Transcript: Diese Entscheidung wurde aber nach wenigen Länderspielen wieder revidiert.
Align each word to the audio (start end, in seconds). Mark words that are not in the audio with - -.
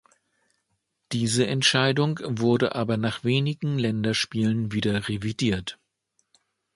Diese 1.11 1.45
Entscheidung 1.45 2.19
wurde 2.23 2.73
aber 2.73 2.97
nach 2.97 3.23
wenigen 3.23 3.77
Länderspielen 3.77 4.71
wieder 4.71 5.07
revidiert. 5.07 5.77